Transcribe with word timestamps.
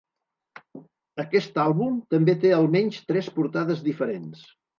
Aquest 1.23 1.59
àlbum 1.63 1.99
també 2.15 2.35
té 2.45 2.55
almenys 2.61 2.99
tres 3.13 3.31
portades 3.37 3.87
diferents. 3.91 4.43